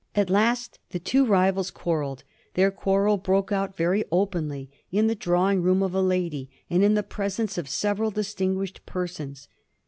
[0.15, 2.23] At last the two rivals quarrelled.
[2.55, 6.95] Their quarrel broke out very openly, in the drawing room of a lady, and in
[6.95, 9.47] the presence of several dis tinguished persons.